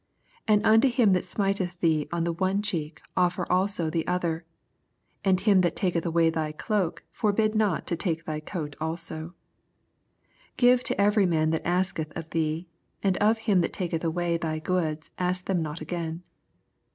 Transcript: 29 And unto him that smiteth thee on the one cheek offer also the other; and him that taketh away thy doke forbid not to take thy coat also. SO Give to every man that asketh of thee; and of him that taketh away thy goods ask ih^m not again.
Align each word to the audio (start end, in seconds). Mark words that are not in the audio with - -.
29 0.47 0.57
And 0.65 0.73
unto 0.73 0.87
him 0.89 1.13
that 1.13 1.25
smiteth 1.25 1.79
thee 1.79 2.09
on 2.11 2.23
the 2.23 2.33
one 2.33 2.63
cheek 2.63 3.03
offer 3.15 3.45
also 3.51 3.87
the 3.91 4.07
other; 4.07 4.45
and 5.23 5.39
him 5.41 5.61
that 5.61 5.75
taketh 5.75 6.03
away 6.03 6.31
thy 6.31 6.51
doke 6.53 7.03
forbid 7.11 7.53
not 7.53 7.85
to 7.85 7.95
take 7.95 8.25
thy 8.25 8.39
coat 8.39 8.75
also. 8.81 9.19
SO 9.27 9.33
Give 10.57 10.83
to 10.85 10.99
every 10.99 11.27
man 11.27 11.51
that 11.51 11.67
asketh 11.67 12.11
of 12.17 12.27
thee; 12.31 12.67
and 13.03 13.15
of 13.17 13.37
him 13.45 13.61
that 13.61 13.73
taketh 13.73 14.03
away 14.03 14.37
thy 14.37 14.57
goods 14.57 15.11
ask 15.19 15.45
ih^m 15.45 15.59
not 15.59 15.81
again. 15.81 16.23